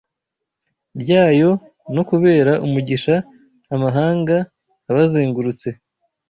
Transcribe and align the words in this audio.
ryayo 1.01 1.51
no 1.95 2.03
kubera 2.09 2.51
umugisha 2.65 3.15
amahanga 3.73 4.35
abazengurutse 4.89 5.69